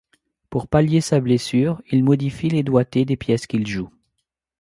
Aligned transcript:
Pour 0.49 0.65
pallier 0.67 0.99
sa 0.99 1.19
blessure, 1.19 1.79
il 1.91 2.03
modifie 2.03 2.49
les 2.49 2.63
doigtés 2.63 3.05
des 3.05 3.17
pièces 3.17 3.45
qu'il 3.45 3.67
joue. 3.67 3.89